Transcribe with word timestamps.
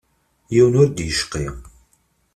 Yiwen 0.53 0.79
ur 0.81 0.87
d-yecqi. 0.89 1.45